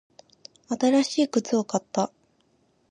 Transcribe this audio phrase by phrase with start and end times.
[0.67, 2.11] 新しい靴を買った。